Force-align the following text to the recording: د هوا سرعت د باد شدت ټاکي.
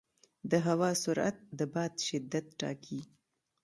د 0.51 0.53
هوا 0.67 0.89
سرعت 1.03 1.37
د 1.57 1.59
باد 1.73 1.93
شدت 2.07 2.45
ټاکي. 2.59 3.01